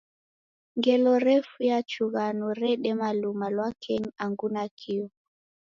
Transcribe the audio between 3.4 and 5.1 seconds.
lwa kenyi angu nakio